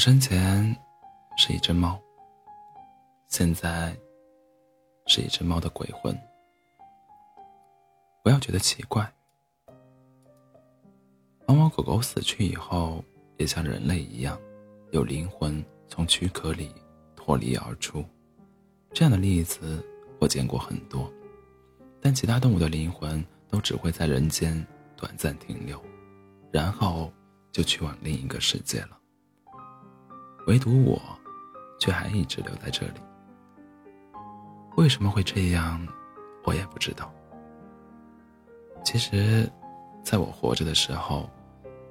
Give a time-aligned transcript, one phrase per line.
[0.00, 0.74] 生前
[1.36, 2.00] 是一只猫，
[3.28, 3.94] 现在
[5.06, 6.18] 是一只猫的鬼魂。
[8.24, 9.12] 不要觉得奇怪，
[11.46, 13.04] 猫猫狗狗死去以后，
[13.36, 14.40] 也像人类一样，
[14.90, 16.74] 有灵魂从躯壳里
[17.14, 18.02] 脱离而出。
[18.94, 19.84] 这样的例子
[20.18, 21.12] 我见过很多，
[22.00, 25.78] 但其他动物的灵魂都只会在人间短暂停留，
[26.50, 27.12] 然后
[27.52, 28.96] 就去往另一个世界了。
[30.50, 31.00] 唯独我，
[31.78, 32.94] 却还一直留在这里。
[34.76, 35.86] 为什么会这样，
[36.42, 37.08] 我也不知道。
[38.82, 39.48] 其实，
[40.02, 41.30] 在我活着的时候，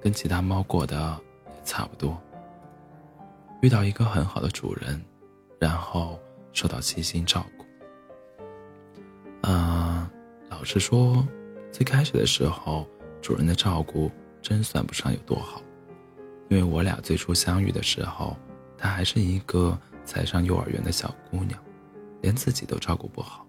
[0.02, 2.22] 跟其他猫过得也差不多。
[3.62, 5.02] 遇到一个很好的主人，
[5.58, 6.20] 然后
[6.52, 7.66] 受到悉心照顾。
[9.44, 10.06] 嗯，
[10.50, 11.26] 老实说，
[11.72, 12.86] 最开始的时候，
[13.22, 15.62] 主人的照顾真算不上有多好，
[16.50, 18.36] 因为我俩最初相遇的时候。
[18.80, 21.60] 她还是一个才上幼儿园的小姑娘，
[22.22, 23.46] 连自己都照顾不好，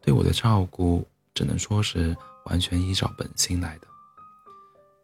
[0.00, 3.86] 对我的照顾只能说是完全依照本心来的。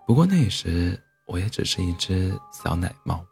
[0.06, 3.24] 不过那时我也只是一只小奶猫，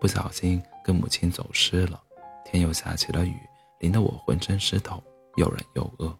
[0.00, 2.00] 不小心跟母亲走失了，
[2.44, 3.34] 天又下起了雨，
[3.80, 5.02] 淋得我浑身湿透，
[5.36, 6.16] 又冷又饿，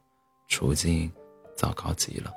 [0.48, 1.10] 处境
[1.56, 2.32] 糟糕极了。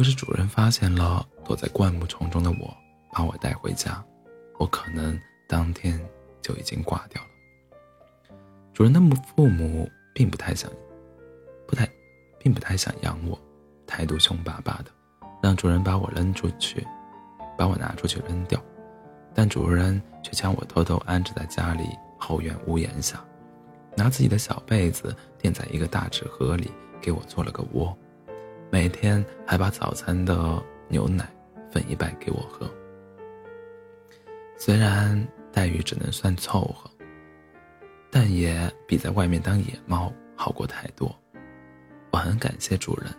[0.00, 2.74] 不是主人发现了躲在灌木丛中的我，
[3.12, 4.02] 把我带回家，
[4.58, 6.00] 我可能当天
[6.40, 7.28] 就已经挂掉了。
[8.72, 10.72] 主人的母父母并不太想，
[11.68, 11.86] 不太，
[12.38, 13.38] 并不太想养我，
[13.86, 14.86] 态度凶巴巴的，
[15.42, 16.82] 让主人把我扔出去，
[17.58, 18.58] 把我拿出去扔掉。
[19.34, 21.84] 但主人却将我偷偷安置在家里
[22.18, 23.22] 后院屋檐下，
[23.94, 26.70] 拿自己的小被子垫在一个大纸盒里，
[27.02, 27.94] 给我做了个窝。
[28.70, 31.28] 每天还把早餐的牛奶
[31.72, 32.70] 分一半给我喝，
[34.56, 36.88] 虽然待遇只能算凑合，
[38.12, 41.12] 但也比在外面当野猫好过太多。
[42.12, 43.12] 我很感谢主人，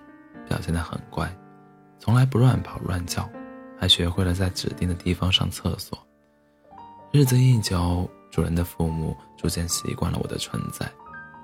[0.48, 1.30] 表现得很乖，
[2.00, 3.30] 从来不乱跑乱叫，
[3.78, 5.98] 还学会了在指定的地方上厕所。
[7.12, 10.90] 日子一久，主人的父母逐渐习惯了我的存在，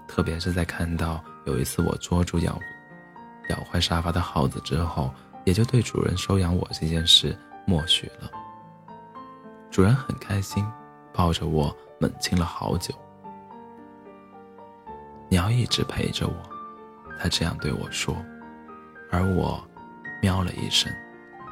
[0.07, 2.57] 特别是在看到有一次我捉住咬。
[3.49, 5.13] 咬坏沙发的耗子之后，
[5.45, 8.29] 也就对主人收养我这件事默许了。
[9.69, 10.65] 主人很开心，
[11.13, 12.93] 抱着我猛亲了好久。
[15.29, 16.33] 你要一直陪着我，
[17.19, 18.15] 他这样对我说，
[19.11, 19.61] 而我
[20.21, 20.91] 喵了一声，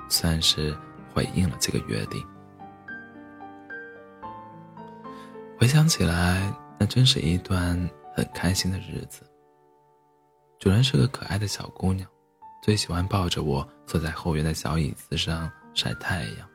[0.10, 0.76] 算是
[1.14, 2.26] 回应了这个约定。
[5.60, 7.78] 回想起来，那真是一段
[8.16, 9.25] 很开心的日子。
[10.66, 12.10] 主人是个可爱的小姑娘，
[12.64, 16.50] 最喜欢抱着我坐在后院的小椅子上晒太阳，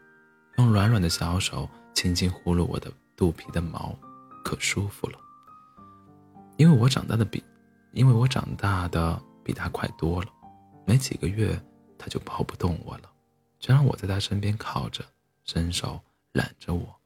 [0.59, 3.97] 用软软的小手轻轻呼噜我的肚皮的毛，
[4.45, 5.19] 可舒服了。
[6.57, 7.41] 因为我长大的比，
[7.93, 10.29] 因为我长大的比她快多了，
[10.85, 11.57] 没几个月
[11.97, 13.09] 她就抱不动我了，
[13.61, 15.05] 就让我在她身边靠着，
[15.45, 16.01] 伸手
[16.33, 16.97] 揽着我，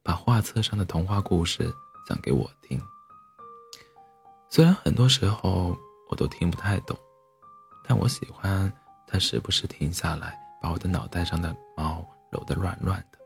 [0.00, 1.68] 把画册上的童话故事
[2.08, 2.80] 讲给我听。
[4.48, 5.76] 虽然很多时候。
[6.08, 6.96] 我都听不太懂，
[7.86, 8.72] 但我喜欢
[9.06, 13.18] 他时不时停下来，把我的脑袋上的毛揉得软软的。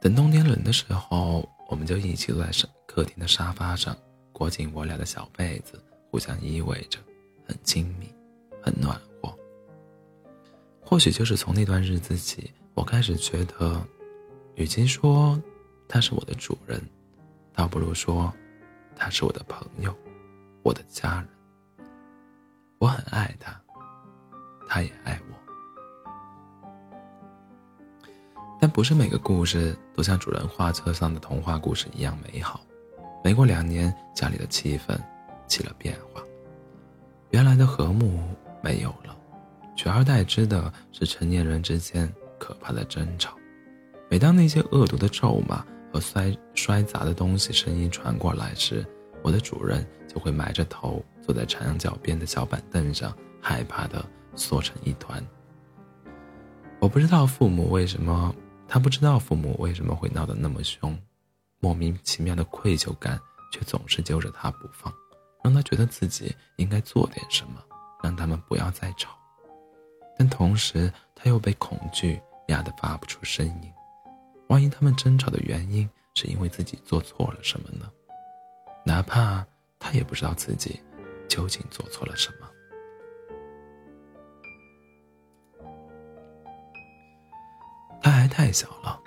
[0.00, 2.50] 等冬天冷的时候，我们就一起坐在
[2.86, 3.96] 客厅的沙发上，
[4.32, 6.98] 裹紧我俩的小被子，互相依偎着，
[7.46, 8.12] 很亲密，
[8.60, 9.32] 很暖和。
[10.84, 13.80] 或许就是从那段日子起，我开始觉得，
[14.56, 15.40] 与其说
[15.88, 16.82] 他是我的主人，
[17.54, 18.30] 倒不如说
[18.96, 19.96] 他是我的朋友。
[20.62, 21.28] 我的家人，
[22.78, 23.60] 我很爱他，
[24.68, 25.34] 他也爱我。
[28.60, 32.60] 但不是每个故事都像主人画册上的童话故事一样美好。
[33.24, 34.96] 没过两年，家里的气氛
[35.48, 36.22] 起了变化，
[37.30, 38.20] 原来的和睦
[38.62, 39.16] 没有了，
[39.74, 43.36] 取而代之的是成年人之间可怕的争吵。
[44.08, 48.86] 每当那些恶毒的咒骂和摔摔砸的东西声音传过来时，
[49.22, 54.04] 我的主人就会埋着头坐在墙角边的小板凳上，害怕的
[54.36, 55.24] 缩成一团。
[56.80, 58.34] 我不知道父母为什么，
[58.68, 60.98] 他不知道父母为什么会闹得那么凶，
[61.60, 63.18] 莫名其妙的愧疚感
[63.52, 64.92] 却总是揪着他不放，
[65.42, 67.62] 让他觉得自己应该做点什么，
[68.02, 69.16] 让他们不要再吵。
[70.18, 73.72] 但同时他又被恐惧压得发不出声音。
[74.48, 77.90] 万一他们争吵的原因是因为自己做错了什么呢？
[78.84, 79.46] 哪怕
[79.82, 80.80] 他也不知道自己
[81.28, 82.48] 究竟做错了什么。
[88.00, 89.00] 他还太小了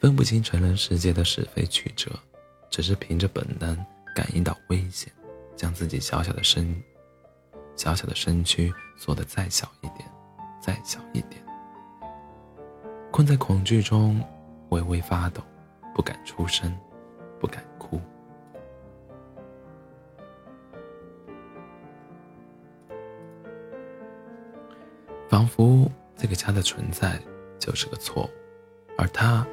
[0.00, 2.10] 分不清成人世界的是非曲折
[2.70, 3.76] 只是凭着本能
[4.14, 5.12] 感应到危险
[5.56, 6.80] 将自己小小的身
[7.74, 10.08] 小小的身躯缩得再小一点
[10.60, 11.42] 再小一点。
[13.10, 14.22] 困在恐惧中
[14.68, 15.42] 微微发抖
[15.94, 16.72] 不敢出声
[17.40, 17.64] 不敢
[25.32, 27.18] 仿佛这个家的存在
[27.58, 28.30] 就是个错误，
[28.98, 29.46] 而他，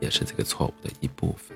[0.00, 1.54] 也是这个错误的一部分。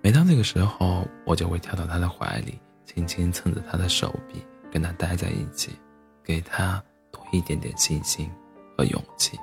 [0.00, 4.42] 每当这个时候，我就会跳到他的怀里，轻轻蹭着他的手臂，
[4.72, 5.78] 跟他待在一起，
[6.24, 8.30] 给他多一点点信心
[8.78, 9.38] 和勇气。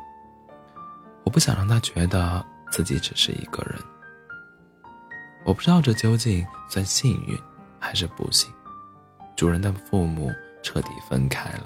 [1.24, 3.80] 我不想让他觉得自己只是一个人。
[5.46, 7.38] 我不知道这究竟算幸运。
[7.80, 8.52] 还是不幸，
[9.36, 10.32] 主人的父母
[10.62, 11.66] 彻底分开了，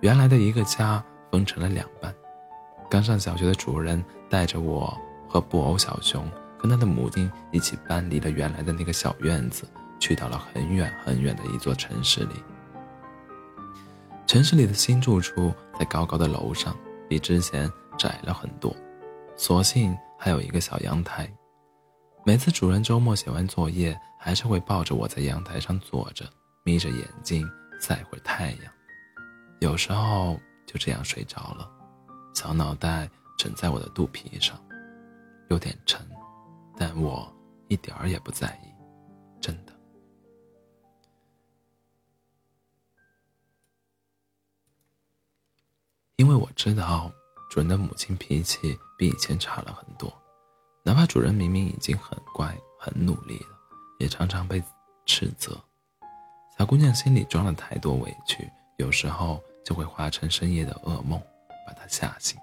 [0.00, 2.14] 原来的一个家分成了两半。
[2.88, 4.96] 刚上小学的主人带着我
[5.28, 6.28] 和布偶小熊，
[6.58, 9.64] 跟他的母亲一起搬离了原来的那个小院子，
[9.98, 12.34] 去到了很远很远的一座城市里。
[14.26, 16.76] 城市里的新住处在高高的楼上，
[17.08, 18.74] 比之前窄了很多，
[19.36, 21.30] 所幸还有一个小阳台。
[22.26, 26.28] 每次主人周末写完作业，还是会抱着我在阳台上坐着，
[26.64, 27.48] 眯着眼睛
[27.80, 28.72] 晒会太阳。
[29.60, 30.36] 有时候
[30.66, 31.70] 就这样睡着了，
[32.34, 33.08] 小脑袋
[33.38, 34.60] 枕在我的肚皮上，
[35.50, 36.04] 有点沉，
[36.76, 37.32] 但我
[37.68, 38.74] 一点儿也不在意，
[39.40, 39.72] 真的。
[46.16, 47.08] 因为我知道
[47.48, 50.12] 主人的母亲脾气比以前差了很多。
[50.86, 53.48] 哪怕主人明明已经很乖、很努力了，
[53.98, 54.62] 也常常被
[55.04, 55.60] 斥责。
[56.56, 61.20] 小姑娘心里装了太多委屈，有时候就会化成深夜的噩梦，
[61.66, 62.38] 把她吓醒。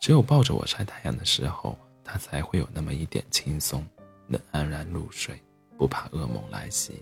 [0.00, 3.86] 只有抱着我晒太阳的时候，她才会有那么一点轻松，
[4.26, 5.38] 能安然入睡，
[5.76, 6.94] 不怕噩梦来袭。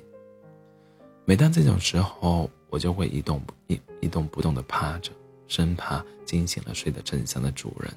[1.24, 5.12] 每当这种时候，我就会一动不一一动不动地趴着，
[5.46, 7.96] 生怕惊醒了睡得正香的主人。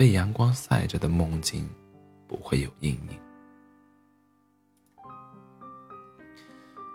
[0.00, 1.68] 被阳光晒着的梦境，
[2.26, 3.20] 不会有阴影。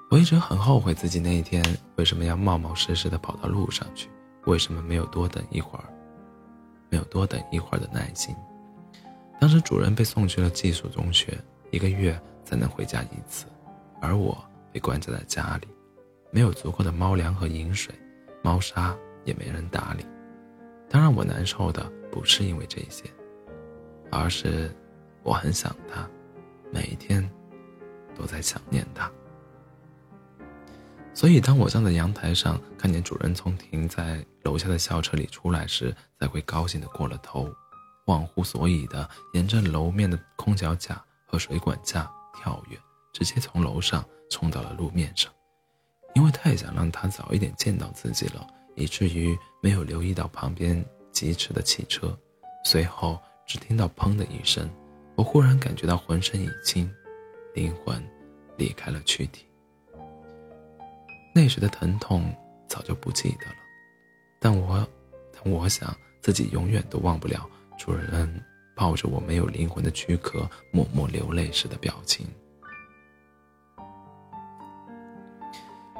[0.09, 1.63] 我一直很后悔自己那一天
[1.97, 4.09] 为什么要冒冒失失的跑到路上去，
[4.47, 5.85] 为什么没有多等一会儿，
[6.89, 8.35] 没有多等一会儿的耐心。
[9.39, 11.37] 当时主人被送去了寄宿中学，
[11.69, 13.45] 一个月才能回家一次，
[14.01, 14.35] 而我
[14.71, 15.67] 被关在了家里，
[16.31, 17.93] 没有足够的猫粮和饮水，
[18.41, 20.03] 猫砂也没人打理。
[20.89, 21.87] 当然，我难受的。
[22.15, 23.03] 不是因为这些，
[24.09, 24.73] 而是
[25.21, 26.09] 我很想他，
[26.71, 27.29] 每一天
[28.17, 29.11] 都在想念他。
[31.13, 37.53] 所以，当我站在阳台上看见主人从停在楼下的校车里出来时，才会高兴的过了头，
[38.05, 42.79] 忘乎所以的沿着楼面的空调架和水管架跳跃，
[43.11, 45.29] 直接从楼上冲到了路面上，
[46.13, 50.81] 因为太想让他早一点见到自己了，以至于没有留意到旁边。
[51.15, 52.15] 疾驰的汽车，
[52.65, 53.17] 随后
[53.47, 54.69] 只听到“砰”的一声，
[55.15, 56.93] 我忽然感觉到浑身一轻，
[57.53, 58.03] 灵魂
[58.57, 59.45] 离开了躯体。
[61.33, 62.35] 那时的疼痛
[62.67, 63.55] 早就不记得了，
[64.41, 64.85] 但我，
[65.31, 68.43] 但我想自己永远都忘不了主人
[68.75, 72.27] 抱着我没有灵魂的躯壳默默流泪时的表情，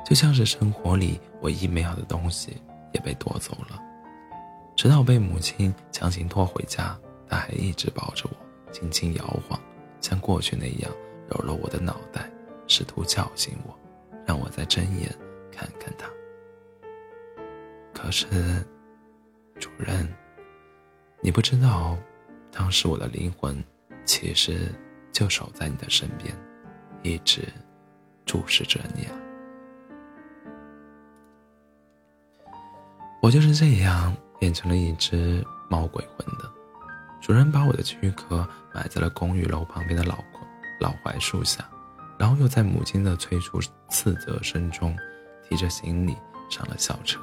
[0.06, 2.62] 就像是生活里唯一美好的东西
[2.94, 3.82] 也被夺走了。
[4.76, 6.98] 直到被母亲强行拖回家，
[7.30, 9.60] 他还一直抱着我，轻轻摇晃，
[10.02, 10.92] 像过去那样
[11.30, 12.30] 揉揉我的脑袋，
[12.68, 13.74] 试图叫醒我，
[14.26, 15.10] 让我再睁眼
[15.52, 16.08] 看看他。
[17.94, 18.28] 可是，
[19.58, 20.08] 主人，
[21.22, 21.98] 你不知道，
[22.52, 23.64] 当时我的灵魂
[24.04, 24.72] 其实
[25.12, 26.36] 就守在你的身边，
[27.02, 27.42] 一直
[28.26, 29.16] 注视着你啊。
[33.22, 34.16] 我就是这样。
[34.40, 36.52] 变成了一只猫鬼魂的
[37.22, 40.18] 主人，把我的躯壳埋在了公寓楼旁边的老
[40.80, 41.68] 老槐树下，
[42.20, 44.96] 然后又在母亲的催促斥责声中，
[45.44, 46.16] 提着行李
[46.50, 47.20] 上了校车。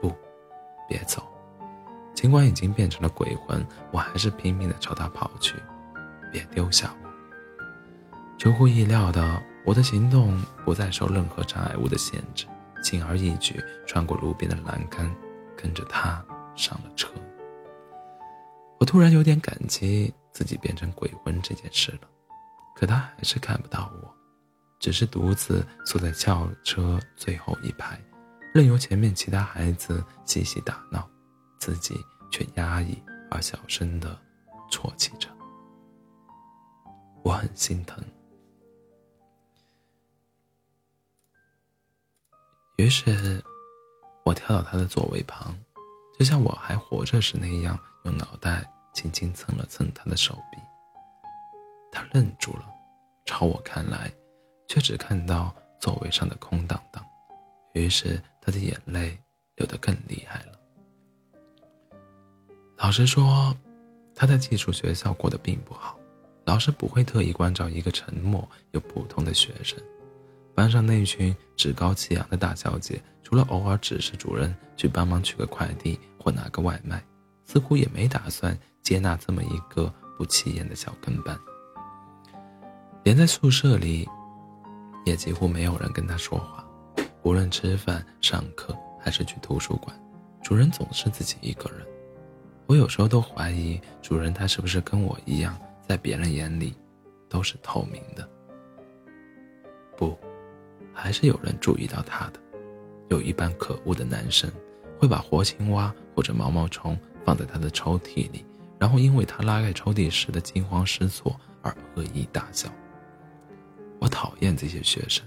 [0.00, 0.12] 不，
[0.88, 1.22] 别走！
[2.14, 5.54] 尽管已经变成了鬼魂，我还是拼命的朝他跑去。
[6.32, 7.10] 别丢下我！
[8.38, 12.46] 出乎意料的，我的行动不再受任何障碍物的限制，
[12.82, 15.08] 轻而易举穿过路边的栏杆。
[15.56, 17.08] 跟着他上了车，
[18.78, 22.08] 我突然有点感激自己变成鬼魂这件事了。
[22.74, 24.14] 可他还是看不到我，
[24.80, 28.00] 只是独自坐在轿车最后一排，
[28.52, 31.08] 任由前面其他孩子嬉戏打闹，
[31.58, 31.94] 自己
[32.30, 34.18] 却压抑而小声的
[34.70, 35.28] 啜泣着。
[37.22, 38.02] 我很心疼，
[42.78, 43.40] 于是，
[44.24, 45.56] 我跳到他的座位旁，
[46.18, 48.64] 就像我还活着时那样，用脑袋
[48.94, 50.58] 轻轻蹭了蹭他的手臂。
[51.90, 52.64] 他愣住了，
[53.26, 54.10] 朝我看来，
[54.68, 57.04] 却只看到座位上的空荡荡。
[57.74, 59.18] 于是，他的眼泪
[59.56, 60.58] 流得更厉害了。
[62.76, 63.56] 老实说，
[64.14, 65.98] 他在寄宿学校过得并不好。
[66.44, 69.78] 老师不会特意关照一个沉默又普通的学生，
[70.54, 77.02] 班上那群趾高气扬的大小姐，除了偶尔指示主任去帮忙取个快递或拿个外卖，
[77.44, 81.38] 似乎也没打算接纳这么一个不起眼的小跟班。
[83.02, 84.08] 连在宿舍里，
[85.04, 86.64] 也几乎没有人跟他说话，
[87.22, 89.94] 无论吃饭、上课还是去图书馆，
[90.42, 91.86] 主任总是自己一个人。
[92.66, 95.58] 我有时候都怀疑主人他是不是跟我一样。
[95.84, 96.74] 在别人眼里，
[97.28, 98.26] 都是透明的。
[99.96, 100.16] 不，
[100.94, 102.40] 还是有人注意到他的。
[103.08, 104.50] 有一般可恶的男生，
[104.98, 108.44] 会把活青蛙或者毛毛虫放在他的抽屉里，
[108.78, 112.70] 然后因为他拉开抽屉时的惊慌失措而恶意大笑。
[113.98, 115.26] 我讨厌这些学生，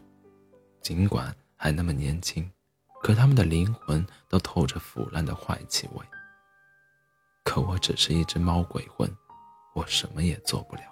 [0.81, 2.49] 尽管还那么年轻，
[3.01, 6.05] 可他们的灵魂都透着腐烂的坏气味。
[7.43, 9.09] 可我只是一只猫鬼魂。
[9.75, 10.83] 我什么也做不了，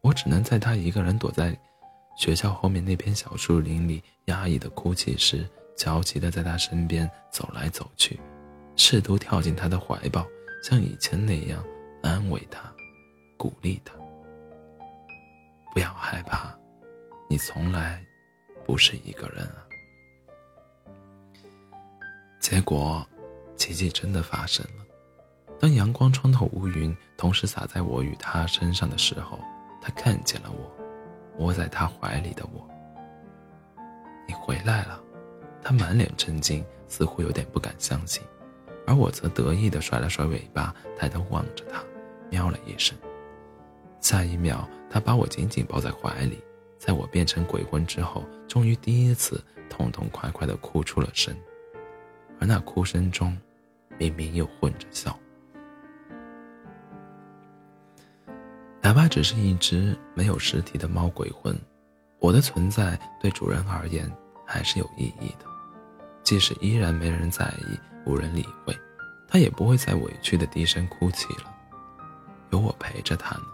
[0.00, 1.58] 我只能在他一个人躲在
[2.16, 5.46] 学校后面那片小树林里压抑的哭泣时，
[5.76, 8.18] 焦急的在他身边走来走去，
[8.74, 10.26] 试图跳进他的怀抱，
[10.62, 11.62] 像以前那样
[12.02, 12.72] 安慰他，
[13.36, 13.94] 鼓励他。
[15.74, 16.56] 不要害怕，
[17.28, 18.02] 你从来
[18.64, 19.62] 不是一个人啊。
[22.40, 23.06] 结果，
[23.56, 24.84] 奇迹真的发生了。
[25.60, 29.38] 当阳光穿透乌云，同时洒在我与他身上的时候，
[29.82, 30.75] 他看见了我，
[31.38, 32.68] 窝在他怀里的我。
[34.26, 35.00] 你回来了，
[35.62, 38.22] 他满脸震惊，似乎有点不敢相信，
[38.86, 41.82] 而我则得意地甩了甩尾巴，抬头望着他，
[42.30, 42.96] 喵了一声。
[44.00, 46.42] 下一秒，他把我紧紧抱在怀里，
[46.78, 51.34] 在我变成鬼魂之后，终于第一次痛痛快快地哭出了声，
[52.40, 53.36] 而那哭声中，
[53.98, 55.18] 明明又混着笑。
[58.86, 61.58] 哪怕只是一只没有实体的猫鬼魂，
[62.20, 64.08] 我的存在对主人而言
[64.46, 65.46] 还是有意义的。
[66.22, 67.76] 即使依然没人在意，
[68.08, 68.72] 无人理会，
[69.26, 71.52] 他也不会再委屈的低声哭泣了。
[72.50, 73.46] 有我陪着他呢，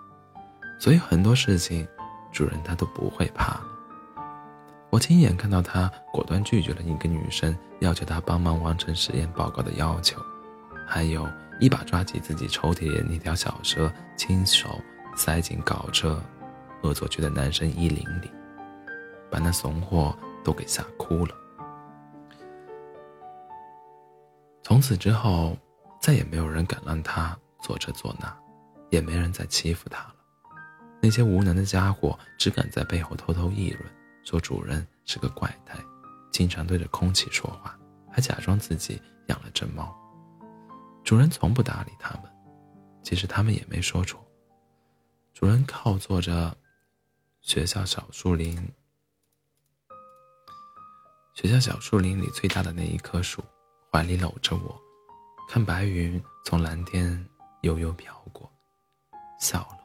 [0.78, 1.88] 所以很多事情，
[2.30, 3.64] 主人他都不会怕了。
[4.90, 10.20] 我亲眼看到他果断拒绝了一个女生要求他帮忙完成实验报告的要求，
[10.86, 11.26] 还有
[11.58, 14.78] 一把抓起自己抽屉里那条小蛇，亲手。
[15.14, 16.20] 塞进搞这
[16.82, 18.30] 恶作剧的男生衣领里，
[19.30, 21.34] 把那怂货都给吓哭了。
[24.62, 25.56] 从此之后，
[26.00, 28.34] 再也没有人敢让他做这做那，
[28.90, 30.14] 也没人再欺负他了。
[31.00, 33.84] 那些无能的家伙只敢在背后偷偷议论，
[34.24, 35.76] 说主人是个怪胎，
[36.32, 37.76] 经常对着空气说话，
[38.10, 39.92] 还假装自己养了只猫。
[41.02, 42.30] 主人从不搭理他们，
[43.02, 44.21] 其实他们也没说错。
[45.34, 46.56] 主人靠坐着
[47.40, 48.56] 学校小树林，
[51.34, 53.42] 学校小树林里最大的那一棵树，
[53.90, 54.80] 怀里搂着我，
[55.48, 57.26] 看白云从蓝天
[57.62, 58.48] 悠悠飘过，
[59.40, 59.78] 笑了。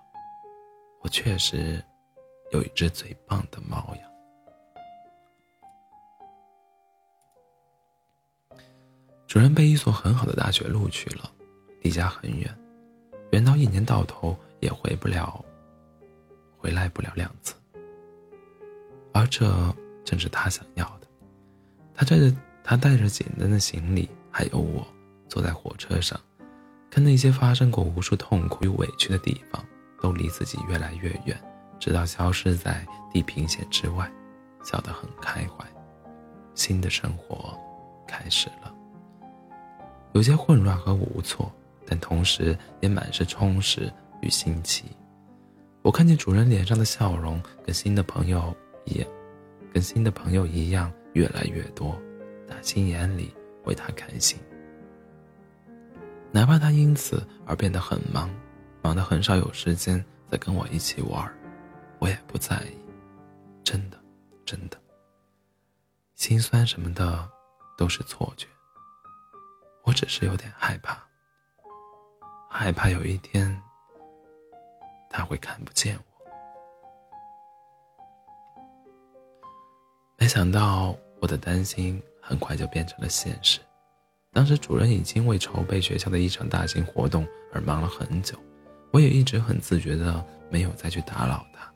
[1.02, 1.84] 我确实
[2.52, 4.08] 有一只最棒的猫呀。
[9.26, 11.32] 主人被一所很好的大学录取了，
[11.82, 12.56] 离家很远，
[13.32, 14.38] 远到一年到头。
[14.60, 15.44] 也回不了，
[16.58, 17.54] 回来不了两次。
[19.14, 19.46] 而这
[20.04, 21.08] 正是他想要的。
[21.94, 24.86] 他带着他带着简单的行李，还有我，
[25.28, 26.20] 坐在火车上，
[26.90, 29.64] 看那些发生过无数痛苦与委屈的地方，
[30.02, 31.36] 都离自己越来越远，
[31.80, 34.12] 直到消失在地平线之外，
[34.64, 35.66] 笑得很开怀。
[36.54, 37.58] 新的生活
[38.08, 38.74] 开始了，
[40.14, 41.52] 有些混乱和无措，
[41.86, 43.92] 但同时也满是充实。
[44.22, 44.86] 与新奇，
[45.82, 48.56] 我看见主人脸上的笑容，跟新的朋友
[48.86, 49.08] 一样，
[49.74, 52.00] 跟新的朋友一样越来越多，
[52.48, 53.34] 打心眼里
[53.66, 54.40] 为他开心。
[56.32, 58.30] 哪怕他因此而变得很忙，
[58.82, 61.32] 忙得很少有时间再跟我一起玩，
[62.00, 62.78] 我也不在意。
[63.64, 63.98] 真的，
[64.46, 64.78] 真的，
[66.16, 67.30] 心酸什么的
[67.78, 68.48] 都是错觉。
[69.84, 71.02] 我只是有点害怕，
[72.50, 73.62] 害怕有一天
[75.10, 76.04] 他会看不见我。
[80.18, 83.60] 没想到我的担心很快就变成了现实。
[84.34, 88.38] 当时主任已经为筹备学校的一场大型活动而忙了很久，
[88.92, 91.72] 我也一直很自觉的没有再去打扰他。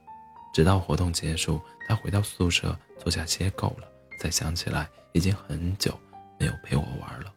[0.53, 3.87] 直到活动结束，他回到宿舍坐下歇够了，
[4.19, 5.97] 才想起来已经很久
[6.37, 7.33] 没有陪我玩了。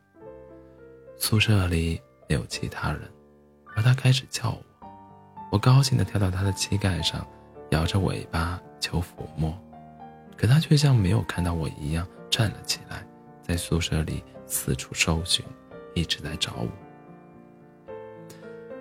[1.17, 3.03] 宿舍里没有其他人，
[3.77, 4.63] 而他开始叫我，
[5.55, 7.25] 我高兴地跳到他的膝盖上，
[7.71, 9.57] 摇着尾巴求抚摸，
[10.37, 13.07] 可他却像没有看到我一样站了起来，
[13.41, 15.47] 在宿舍里四处搜寻，
[15.95, 16.69] 一直在找我。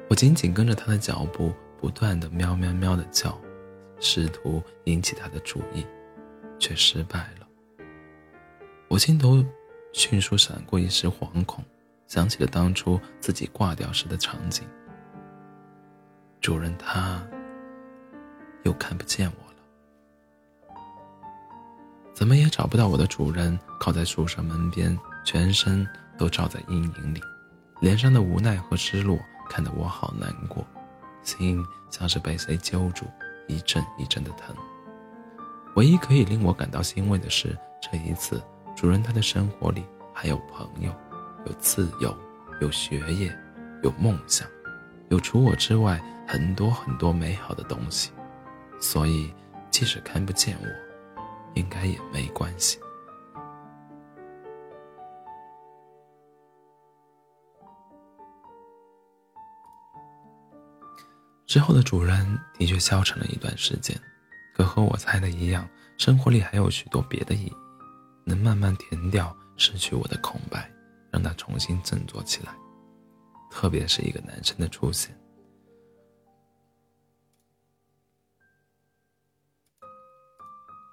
[0.10, 3.39] 我紧紧跟着他的脚步，不断的喵喵喵的叫，
[4.00, 5.86] 试图引起他的注意，
[6.58, 7.48] 却失败了。
[8.88, 9.46] 我心头
[9.92, 11.63] 迅速闪过一丝惶恐。
[12.08, 14.68] 想起了当初自己挂掉时的场景，
[16.44, 17.26] 主人他
[18.64, 20.78] 又看不见我了，
[22.14, 27.22] 怎么也找不到我的主人，靠在宿舍门边，全身都罩在阴影里，
[27.80, 29.18] 脸上的无奈和失落
[29.50, 30.68] 看得我好难过，
[31.22, 33.06] 心像是被谁揪住，
[33.48, 34.54] 一阵一阵的疼。
[35.78, 38.44] 唯一可以令我感到欣慰的是，这一次
[38.76, 40.94] 主人他的生活里还有朋友。
[41.46, 42.14] 有自由，
[42.60, 43.34] 有学业，
[43.82, 44.46] 有梦想，
[45.13, 48.10] 有除我之外很多很多美好的东西，
[48.82, 49.32] 所以
[49.70, 50.67] 即使看不见我，
[51.53, 52.79] 应该也没关系。
[61.46, 63.96] 之后的主人的确消沉了一段时间，
[64.55, 67.53] 可和我猜的一样，生活里还有许多别的意义，
[68.25, 70.68] 能慢慢填掉失去我的空白。
[71.11, 72.51] 让他重新振作起来，
[73.53, 75.16] 特别是一个男生的出现。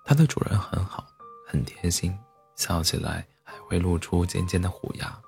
[0.05, 1.07] 他的主人很好，
[1.49, 2.15] 很贴心，
[2.57, 5.23] 笑起来还会露出尖尖的虎牙。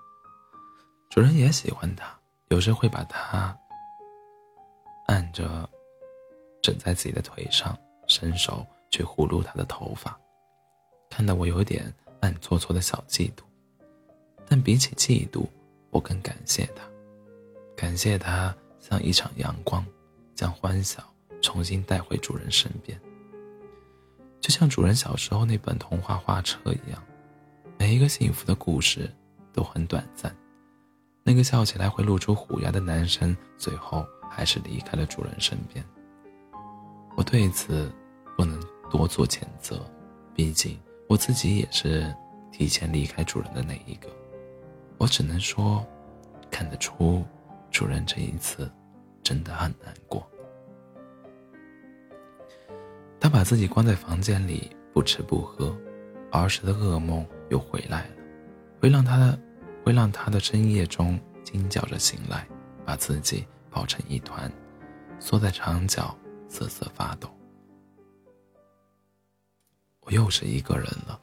[1.08, 2.14] 主人也喜欢他，
[2.48, 3.58] 有时会把他
[5.06, 5.66] 按着
[6.62, 7.76] 枕在自己的腿上，
[8.08, 10.20] 伸手去呼噜他的头发，
[11.08, 11.90] 看得我有点
[12.20, 13.42] 暗搓搓的小嫉妒。
[14.46, 15.46] 但比起嫉妒，
[15.90, 16.84] 我更感谢他，
[17.82, 19.84] 感谢它像一场阳光，
[20.36, 21.02] 将欢笑
[21.40, 22.96] 重新带回主人身边。
[24.40, 27.02] 就像主人小时候那本童话画册一样，
[27.76, 29.12] 每一个幸福的故事
[29.52, 30.32] 都很短暂。
[31.24, 35.84] 那个笑起来会露出虎牙的男生，最后还是离开了主人身边。
[37.16, 37.92] 我对此
[38.36, 39.84] 不能多做谴责，
[40.36, 42.14] 毕竟我自己也是
[42.52, 44.08] 提前离开主人的那一个。
[44.98, 45.84] 我只能说，
[46.48, 47.24] 看得出，
[47.72, 48.70] 主人这一次
[49.22, 50.24] 真的很难过。
[53.18, 55.76] 他把自己关在房间里，不吃不喝，
[56.30, 58.16] 儿时的噩梦又回来了，
[58.80, 59.36] 会让他，
[59.84, 62.46] 会让他的深夜中惊叫着醒来，
[62.84, 64.52] 把自己抱成一团，
[65.18, 66.16] 缩在墙角
[66.48, 67.28] 瑟瑟发抖。
[70.00, 71.18] 我又是一个人了，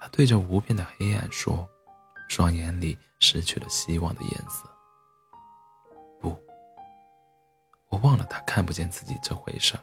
[0.00, 1.68] 他对着无边的黑暗说。
[2.28, 4.66] 双眼里失去了希望的颜色。
[7.92, 9.74] 我忘了他看不见自己这回事，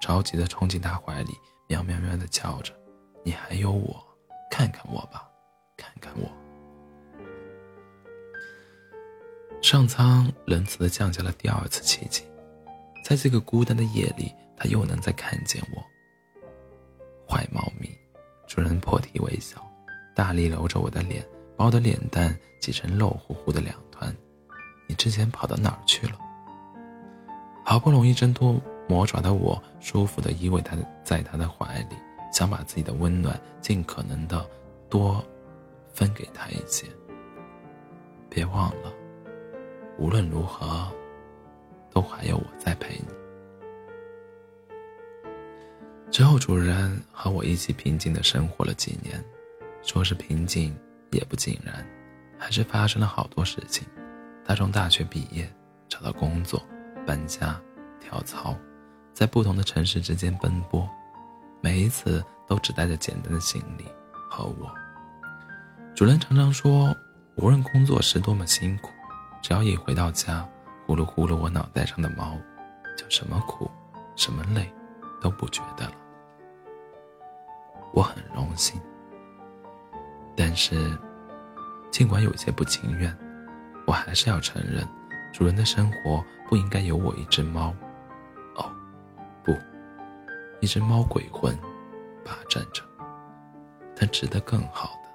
[0.00, 1.32] 着急的冲进他怀里，
[1.66, 2.72] 喵喵喵的叫着
[3.24, 4.00] ：“你还有我，
[4.48, 5.28] 看看我吧，
[5.76, 6.30] 看看我。”
[9.60, 12.22] 上苍仁慈的降下了第二次奇迹，
[13.04, 15.82] 在这个孤单的夜里，他又能再看见我。
[17.28, 17.90] 坏猫咪，
[18.46, 19.60] 主人破涕为笑，
[20.14, 21.26] 大力揉着我的脸。
[21.56, 24.14] 把我的脸蛋挤成肉乎乎的两团，
[24.86, 26.18] 你之前跑到哪儿去了？
[27.68, 28.54] 好不容易挣脱
[28.88, 31.96] 魔爪的我，舒服的依偎他在他的怀里，
[32.32, 34.48] 想把自己的温暖尽可能的
[34.88, 35.20] 多
[35.92, 36.86] 分给他一些。
[38.30, 38.92] 别忘了，
[39.98, 40.88] 无论如何，
[41.90, 43.06] 都还有我在陪你。
[46.12, 49.20] 之后，主人和我一起平静的生活了几年，
[49.82, 50.72] 说是平静。
[51.12, 51.86] 也不尽然，
[52.36, 53.86] 还是发生了好多事情。
[54.44, 55.48] 他从大学毕业，
[55.88, 56.60] 找到工作，
[57.06, 57.58] 搬家，
[58.00, 58.54] 跳槽，
[59.14, 60.88] 在不同的城市之间奔波，
[61.60, 63.84] 每一次都只带着简单的行李
[64.28, 64.70] 和我。
[65.94, 66.94] 主人常常说，
[67.36, 68.90] 无论工作时多么辛苦，
[69.40, 70.46] 只要一回到家，
[70.84, 72.36] 呼噜呼噜我脑袋上的毛，
[72.96, 73.70] 就什么苦，
[74.16, 74.70] 什么累，
[75.20, 75.92] 都不觉得了。
[77.94, 78.80] 我很荣幸。
[80.36, 80.98] 但是，
[81.90, 83.16] 尽管有些不情愿，
[83.86, 84.86] 我还是要承认，
[85.36, 87.68] 主人的生活不应该有我一只猫。
[88.54, 88.72] 哦，
[89.44, 89.54] 不，
[90.62, 91.54] 一只猫鬼魂
[92.24, 92.82] 霸占着，
[93.94, 95.10] 它值得更好的。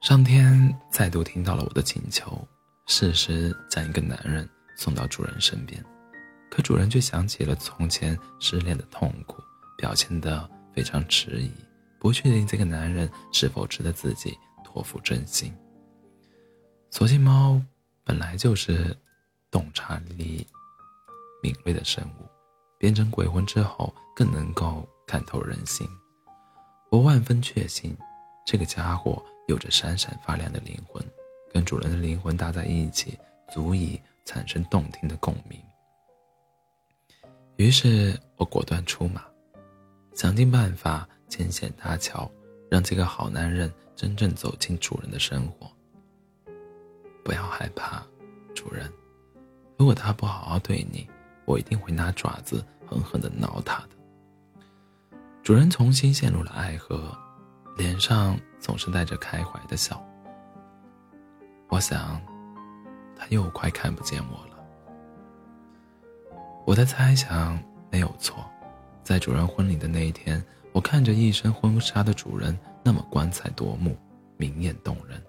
[0.00, 2.38] 上天再度听到了我的请求，
[2.86, 5.84] 适时将一个男人送到主人身边。
[6.48, 9.42] 可主人却想起了从前失恋的痛苦，
[9.76, 11.50] 表现得非常迟疑，
[11.98, 15.52] 不确定这个男人是否值得自己托付真心。
[16.90, 17.60] 所幸猫
[18.04, 18.96] 本来就是
[19.50, 20.46] 洞察力
[21.42, 22.26] 敏锐的生物，
[22.78, 25.86] 变成鬼魂之后更能够看透人心。
[26.90, 27.96] 我万分确信，
[28.46, 29.22] 这个家伙。
[29.48, 31.02] 有着闪闪发亮的灵魂，
[31.50, 33.18] 跟主人的灵魂搭在一起，
[33.50, 35.58] 足以产生动听的共鸣。
[37.56, 39.24] 于是我果断出马，
[40.14, 42.30] 想尽办法牵线搭桥，
[42.70, 45.72] 让这个好男人真正走进主人的生活。
[47.28, 48.02] 不要害怕，
[48.54, 48.90] 主人，
[49.76, 51.06] 如果他不好好对你，
[51.44, 53.90] 我一定会拿爪子狠狠地挠他的。
[55.42, 57.14] 主人重新陷入了爱河。
[57.76, 60.02] 脸上总是带着开怀的笑。
[61.68, 62.18] 我想，
[63.14, 64.56] 他又快看不见我了。
[66.64, 68.42] 我的猜想没有错，
[69.04, 73.98] 在主人婚礼的那一天，我看着一身婚纱的主人那么光彩夺目、
[74.38, 75.22] 明艳动人，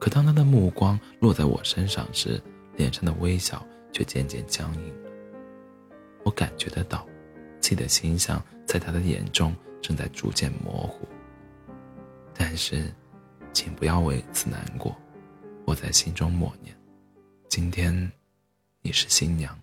[0.00, 2.42] 可当他的目光落在我身上时，
[2.76, 5.10] 脸上的微笑却渐渐僵硬了。
[6.24, 7.06] 我感觉得到，
[7.60, 11.06] 自己的形象在他的眼中正在逐渐模糊。
[12.34, 12.90] 但是，
[13.52, 14.96] 请不要为此难过。
[15.66, 16.74] 我在心中默念：
[17.48, 18.10] 今天，
[18.80, 19.54] 你是新娘，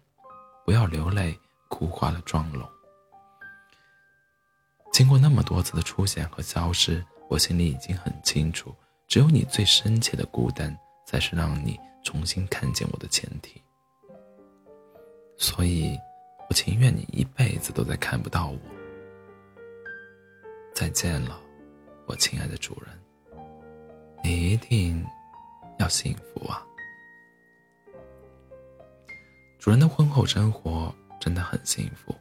[0.63, 1.36] 不要流泪，
[1.67, 2.63] 哭花了妆容。
[4.93, 8.73] 经过那么多次的出现和消失，我心里已经很清楚，
[9.07, 13.61] 只有你最深切的孤单，才是让你重新看见我的前提。
[15.37, 15.97] 所以，
[16.49, 18.59] 我情愿你一辈子都在看不到我。
[20.73, 21.41] 再见了。
[22.05, 23.43] 我亲爱的主人，
[24.23, 25.05] 你一定
[25.77, 26.65] 要幸福啊！
[29.59, 32.15] 主人的婚后生活真的很幸福，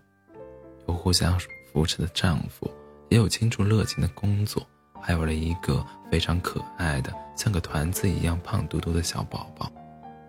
[0.88, 1.38] 有互相
[1.72, 2.68] 扶持的丈夫，
[3.10, 4.66] 也有倾注热情的工作，
[5.00, 9.70] 还有了一个非常可爱的像个团子一样胖嘟嘟的小宝宝，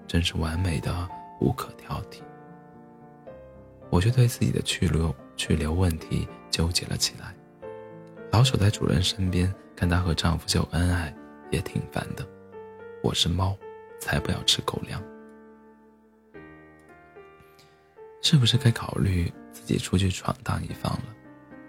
[0.08, 1.08] 真是完美的
[1.40, 2.22] 无可挑剔。
[3.90, 7.34] 我却对自己的去留去留问题纠结了起来。
[8.32, 11.14] 老守在主人身边，看她和丈夫秀恩爱，
[11.50, 12.28] 也挺烦的。
[13.02, 13.58] 我是猫，
[14.00, 15.02] 才不要吃狗粮。
[18.22, 21.04] 是不是该考虑自己出去闯荡一番了？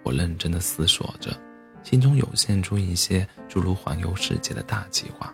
[0.03, 1.31] 我认真的思索着，
[1.83, 5.33] 心中涌现出一些诸如环游世界的大计划。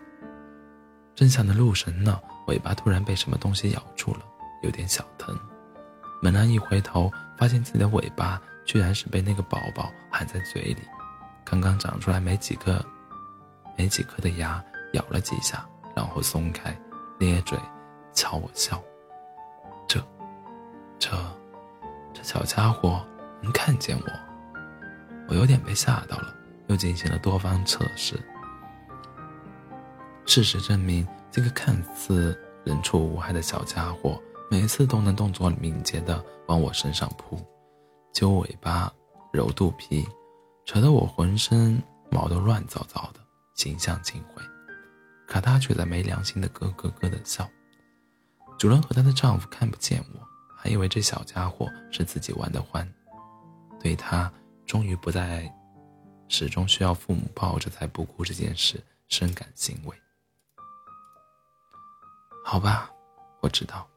[1.15, 4.19] 正想的入神呢，尾巴突然被什么东西咬住了，
[4.63, 5.37] 有点小疼。
[6.21, 10.81] 猛然一回头，发现自己的尾巴居然是被那个宝宝含在嘴里。
[11.43, 12.83] 刚刚长出来没几个，
[13.77, 16.75] 没几颗的牙咬了几下，然后松开，
[17.19, 17.57] 咧嘴，
[18.13, 18.81] 朝我笑。
[19.87, 20.03] 这，
[20.97, 21.11] 这，
[22.13, 23.05] 这小家伙
[23.41, 24.34] 能看见我？
[25.27, 26.33] 我有点被吓到了，
[26.67, 28.19] 又进行了多方测试。
[30.25, 37.39] 事实证明，这个看似人畜无害的小家伙，每次都能动作敏捷地往我身上扑，
[38.13, 38.91] 揪尾巴，
[39.31, 40.05] 揉肚皮。
[40.65, 43.19] 扯得我浑身毛都乱糟糟的，
[43.53, 44.41] 形象尽毁。
[45.27, 47.47] 可他却在没良心的咯咯咯的笑。
[48.57, 50.19] 主人和她的丈夫看不见我，
[50.57, 52.87] 还以为这小家伙是自己玩的欢，
[53.79, 54.31] 对他
[54.65, 55.51] 终于不再
[56.27, 59.95] 始终需要父母抱着才不哭这件事深感欣慰。
[62.43, 62.91] 好吧，
[63.41, 63.87] 我知道，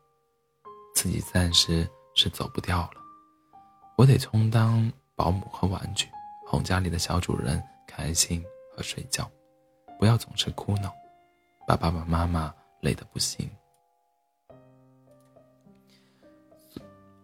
[0.94, 3.00] 自己暂时是走不掉了，
[3.96, 6.09] 我得充当保姆和玩具。
[6.46, 8.42] 哄家里的小主人开心
[8.74, 9.31] 和睡觉，
[9.98, 10.90] 不要总是哭闹，
[11.66, 13.50] 把爸爸妈妈累得不行。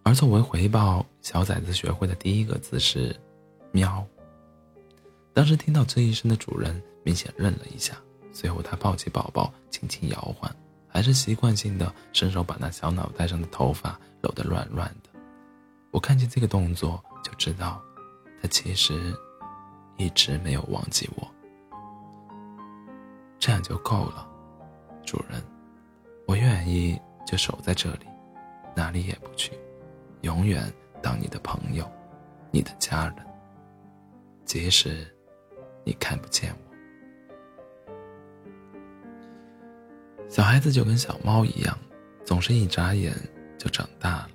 [0.02, 3.18] 而作为回报，小崽子学会的第一个字是
[3.74, 4.06] “喵”。
[5.34, 7.96] 当时听到这一声的主人明显愣了一下，
[8.32, 10.48] 随后他抱起宝宝，轻轻摇晃，
[10.86, 15.10] 还是习惯性的伸手把那小脑袋上的头发揉得乱乱的。
[15.90, 17.82] 我看见这个动作，就知道。
[18.40, 19.12] 他其实
[19.96, 21.26] 一直没有忘记我，
[23.38, 24.28] 这样就够了，
[25.02, 25.42] 主人，
[26.26, 28.06] 我愿意就守在这里，
[28.76, 29.52] 哪里也不去，
[30.20, 30.70] 永远
[31.02, 31.90] 当你的朋友，
[32.50, 33.24] 你的家人，
[34.44, 35.06] 即使
[35.84, 36.64] 你看不见我。
[40.28, 41.78] 小孩子就跟小猫一样，
[42.24, 43.14] 总是一眨眼
[43.58, 44.30] 就长大了。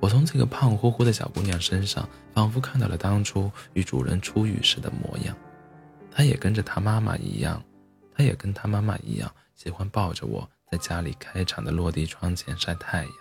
[0.00, 5.36] 我从这个胖乎乎的小姑娘身上，仿佛看到了当初与主人初遇时的模样。
[6.10, 7.62] 她也跟着她妈妈一样，
[8.16, 13.12] 她也跟她妈妈一样，喜欢抱着我在家里开敞的落地窗前晒太阳，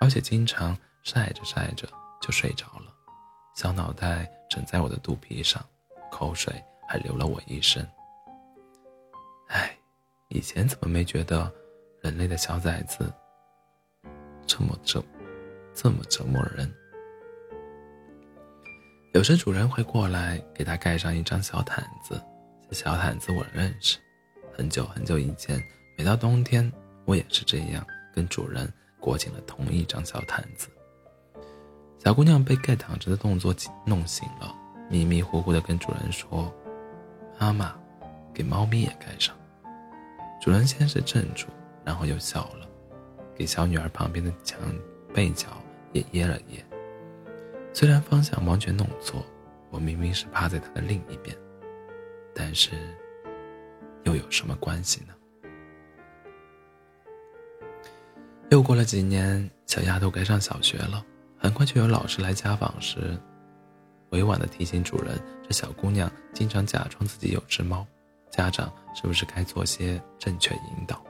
[0.00, 1.86] 而且经常晒着晒着
[2.22, 2.92] 就睡着了，
[3.54, 5.64] 小脑袋枕在我的肚皮上，
[6.10, 6.52] 口水
[6.86, 7.88] 还流了我一身。
[9.48, 9.74] 唉，
[10.28, 11.50] 以前怎么没觉得
[12.02, 13.10] 人类的小崽子
[14.46, 15.02] 这么这？
[15.72, 16.70] 这么折磨人。
[19.14, 22.20] 有时主人会过来给他盖上一张小毯子，
[22.68, 23.98] 这小毯子我认识，
[24.52, 25.62] 很久很久以前，
[25.96, 26.70] 每到冬天，
[27.06, 30.68] 我也是这样跟主人裹紧了同一张小毯子。
[32.02, 34.54] 小姑娘被盖躺着的动作弄醒了，
[34.88, 36.50] 迷迷糊糊的跟主人说
[37.38, 37.74] ：“妈妈，
[38.32, 39.36] 给猫咪也盖上。”
[40.40, 41.48] 主人先是怔住，
[41.84, 42.66] 然后又笑了，
[43.34, 44.58] 给小女儿旁边的墙
[45.14, 45.48] 背角。
[45.92, 46.64] 也掖了掖，
[47.72, 49.26] 虽然方向完全弄错，
[49.70, 51.36] 我明明是趴在她的另一边，
[52.32, 52.70] 但是
[54.04, 55.14] 又有什么关系呢？
[58.50, 61.04] 又过了几年，小丫头该上小学了，
[61.40, 63.18] 很快就有老师来家访时，
[64.10, 67.86] 委婉的提醒主人，这小姑娘经常假装自己有只猫，
[68.30, 71.02] 家长是不是该做些正确引导？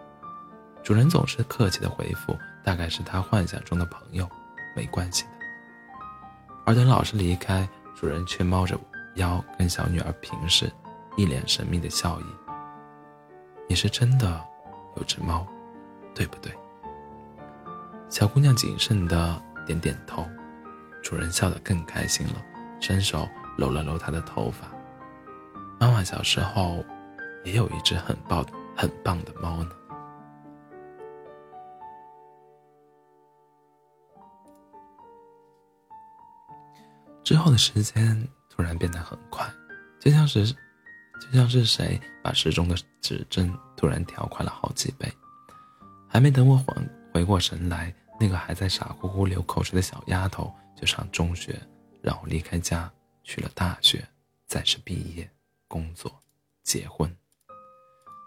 [0.84, 4.26] 主人总是客气的回复，大概是他幻想中的朋友。
[4.76, 5.30] 没关系的。
[6.64, 8.78] 而等老师离开，主人却猫着
[9.16, 10.72] 腰跟小女儿平视，
[11.16, 12.24] 一脸神秘的笑意。
[13.68, 14.40] 你是真的
[14.96, 15.44] 有只猫，
[16.14, 16.52] 对不对？
[18.08, 20.26] 小姑娘谨慎的点点头。
[21.02, 22.42] 主人笑得更开心了，
[22.80, 24.68] 伸手搂了搂他的头发。
[25.80, 26.84] 妈妈小时候
[27.44, 28.44] 也有一只很棒、
[28.76, 29.70] 很棒的猫呢。
[37.24, 39.48] 之后的时间突然变得很快，
[40.00, 45.10] 就像是，就像是谁把时钟的指针突然调快了好几倍。
[46.08, 51.59] 还没等我缓回过神来，那个还在傻乎乎流口水的小丫头就上中学，
[52.02, 52.92] 然后离开家
[53.24, 54.06] 去了大学，
[54.46, 55.28] 再是毕业、
[55.66, 56.12] 工作、
[56.62, 57.11] 结婚，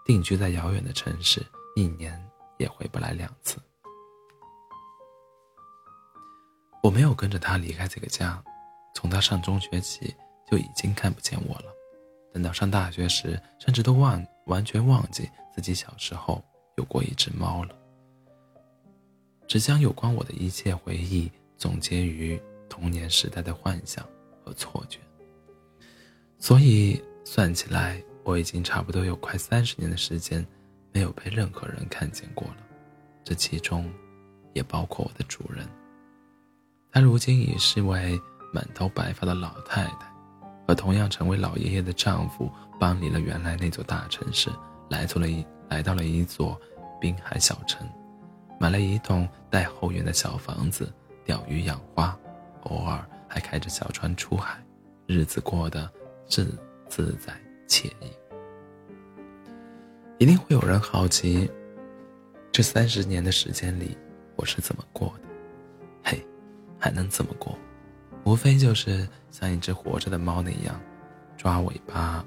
[0.04, 1.40] 定居在遥远的城市，
[1.76, 2.20] 一年
[2.58, 3.56] 也回不来两次。
[6.82, 8.42] 我没有跟着她离开这个家。
[8.96, 10.14] 从他上中学起
[10.48, 11.64] 就已经看不见我了，
[12.32, 16.40] 等到上大学时，甚至都忘完全忘记自己小时候
[16.76, 17.76] 有过一只猫了，
[19.54, 22.36] 只将有关我的一切回忆总结于
[22.68, 24.04] 童年时代的幻想
[24.44, 24.98] 和错觉。
[26.40, 30.44] 所以算起来，我已经差不多有快三十年的时间
[30.92, 32.56] 没有被任何人看见过了，
[33.22, 33.88] 这其中
[34.54, 35.64] 也包括我的主人。
[36.90, 38.20] 他如今已是位。
[38.52, 40.14] 满头白发的老太太，
[40.66, 44.50] 和同样成为老爷爷的丈夫搬离了原来那座大城市，
[44.90, 46.60] 来到了一来到了一座
[47.00, 47.84] 滨海小城，
[48.58, 50.92] 买了一栋带后院的小房子，
[51.24, 52.18] 钓鱼养花，
[52.62, 54.62] 偶尔还开着小船出海，
[55.06, 55.90] 日子过得
[56.26, 57.32] 自自在
[57.68, 58.12] 惬意。
[60.18, 61.50] 一定会有人好奇，
[62.52, 63.98] 这三十年的时间里，
[64.36, 65.24] 我是怎么过的？
[66.04, 66.26] 嘿，
[66.78, 67.58] 还能怎么过？
[68.24, 70.80] 无非就是像一只活着的猫那样，
[71.36, 72.24] 抓尾巴、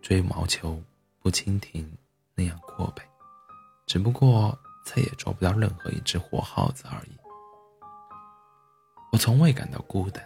[0.00, 0.80] 追毛球、
[1.20, 1.86] 不蜻蜓
[2.34, 3.02] 那样过呗。
[3.86, 7.10] 只不过再也捉不到任何一只活耗子而已。
[9.10, 10.24] 我从未感到孤单。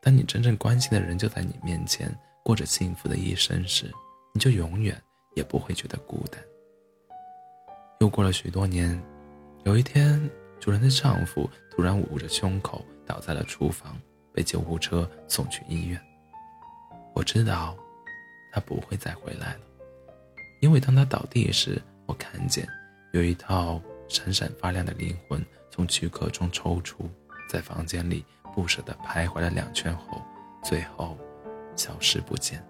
[0.00, 2.10] 当你真正关心的人就在你面前
[2.42, 3.92] 过着幸福的一生时，
[4.32, 5.00] 你就永远
[5.34, 6.42] 也不会觉得孤单。
[8.00, 8.98] 又过了许多年，
[9.64, 10.18] 有一天，
[10.58, 12.82] 主人的丈夫突然捂着胸口。
[13.08, 13.96] 倒在了厨房，
[14.34, 16.00] 被救护车送去医院。
[17.14, 17.76] 我知道，
[18.52, 19.60] 他不会再回来了，
[20.60, 22.66] 因为当他倒地时，我看见
[23.16, 27.08] 有一套闪闪发亮的灵魂从躯壳中抽出，
[27.48, 28.22] 在房间里
[28.54, 30.20] 不舍地徘徊了两圈后，
[30.62, 31.16] 最后
[31.74, 32.62] 消失不见。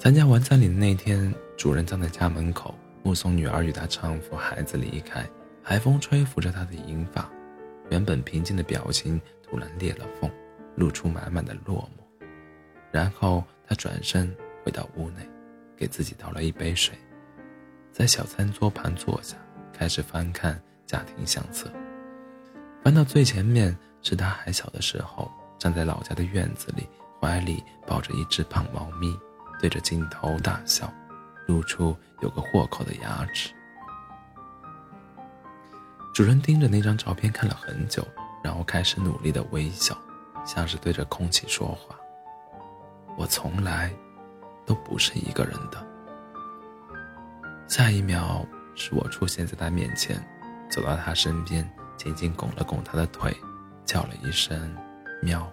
[0.00, 2.74] 参加完葬礼的那天，主人站在家门口。
[3.04, 5.24] 目送女儿与她丈夫、孩子离开，
[5.62, 7.30] 海风吹拂着她的银发，
[7.88, 10.28] 原本平静的表情突然裂了缝，
[10.74, 12.26] 露出满满的落寞。
[12.90, 15.28] 然后她转身回到屋内，
[15.76, 16.98] 给自己倒了一杯水，
[17.92, 19.36] 在小餐桌旁坐下，
[19.74, 21.70] 开始翻看家庭相册。
[22.82, 26.88] 翻到最前面，是他还小的时候，站在老家的院子里，
[27.20, 29.14] 怀里抱着一只胖猫咪，
[29.60, 30.90] 对着镜头大笑，
[31.46, 33.52] 露出有个豁口的牙齿。
[36.14, 38.06] 主人盯着那张照片看了很久，
[38.42, 39.94] 然后开始努力的微笑，
[40.46, 41.94] 像是对着空气说话。
[43.16, 43.92] 我从来
[44.66, 45.86] 都不是一个人的。
[47.66, 50.16] 下一秒，是我出现在他面前，
[50.70, 53.34] 走到他身边，紧紧拱了拱他的腿，
[53.84, 54.76] 叫了一声
[55.22, 55.50] “喵”。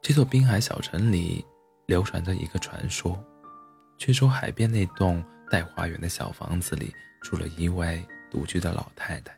[0.00, 1.44] 这座滨海小城里
[1.86, 3.18] 流传着一个传说。
[3.96, 6.92] 据说海边那栋带花园的小房子里
[7.22, 9.34] 住了一位独居的老太太。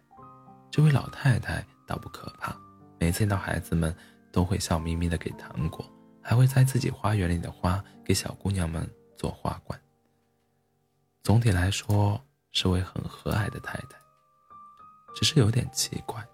[0.70, 2.56] 这位老太太倒不可怕，
[2.98, 3.94] 每见到孩子们
[4.32, 5.84] 都会笑眯眯的给糖果，
[6.22, 9.80] 还会在自己花园里的花给小姑娘们做花冠。
[11.22, 12.20] 总体来说
[12.52, 13.98] 是位很和蔼的太太，
[15.14, 16.24] 只是有点奇怪，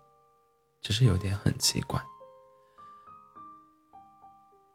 [0.81, 2.01] 只是有点很奇怪。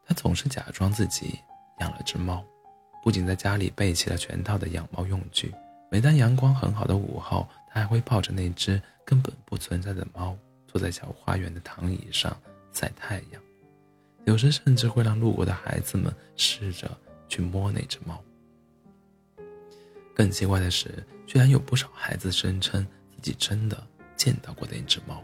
[0.05, 1.39] 她总是假装自己
[1.79, 2.43] 养了只猫。
[3.03, 5.53] 不仅在家里备齐了全套的养猫用具，
[5.89, 10.35] 每当阳光很好的午后，他还会抱着那只根本不存在的猫，
[10.77, 12.39] 坐在小花园的躺椅上
[12.71, 13.41] 晒太阳。
[14.25, 16.87] 有时甚至会让路过的孩子们试着
[17.27, 18.23] 去摸那只猫。
[20.13, 23.83] 更奇怪的是，居然有不少孩子声称自己真的
[24.15, 25.23] 见到过那只猫，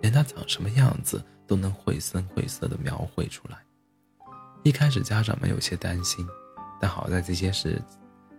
[0.00, 3.58] 连它长什么样子都能绘声绘色地描绘出来。
[4.62, 6.26] 一开始，家长们有些担心。
[6.80, 7.78] 但好在这些事，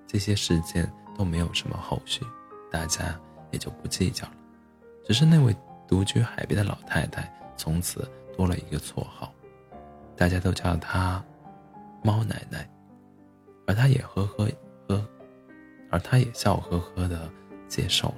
[0.07, 2.25] 这些事件都没有什么后续，
[2.71, 3.19] 大家
[3.51, 4.33] 也就不计较了。
[5.05, 5.55] 只是那位
[5.87, 9.33] 独居海边的老太太，从此多了一个绰号，
[10.15, 11.23] 大家都叫她
[12.03, 12.69] “猫奶奶”，
[13.67, 14.49] 而她也呵呵
[14.87, 15.07] 呵，
[15.89, 17.29] 而她也笑呵呵的
[17.67, 18.15] 接受了。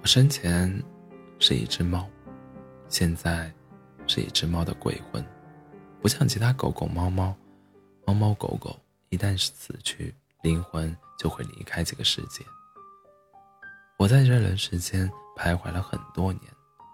[0.00, 0.72] 我生前
[1.38, 2.08] 是一只猫，
[2.88, 3.52] 现在。
[4.08, 5.20] 是一只猫的鬼魂，
[6.00, 7.34] 不像其他狗狗、猫猫，
[8.06, 12.44] 猫猫狗狗一旦死去，灵魂就会离开这个世界。
[13.98, 16.42] 我在这人世间徘徊了很多年，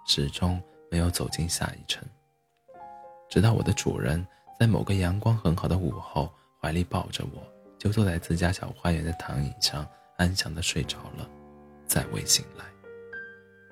[0.07, 2.03] 始终没有走进下一程。
[3.29, 4.27] 直到我的主人
[4.59, 7.43] 在某个阳光很好的午后，怀里抱着我，
[7.79, 11.29] 就坐在自家小花园的躺椅上，安详的睡着了，
[11.87, 12.65] 再未醒来。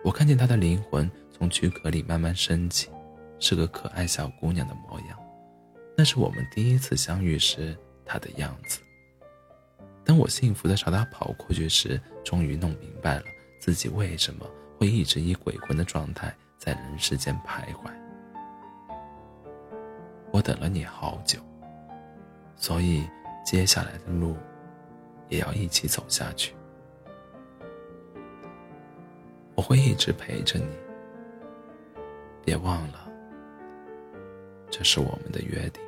[0.03, 2.89] 我看见他的灵魂从躯壳里慢慢升起。
[3.43, 5.19] 是个可爱小姑娘的模样，
[5.97, 8.81] 那是我们第一次相遇时她的样子。
[10.05, 13.25] 当我幸福的朝他跑过去时，终于弄明白了
[13.61, 14.45] 自己为什么
[14.79, 17.91] 会一直以鬼魂的状态在人世间徘徊。
[20.33, 21.39] 我等了你好久，
[22.57, 23.05] 所以
[23.45, 24.37] 接下来的路
[25.29, 26.55] 也要一起走下去。
[29.55, 30.67] 我会一直陪着你，
[32.45, 33.09] 别忘了。
[34.71, 35.83] 这是我们的约定。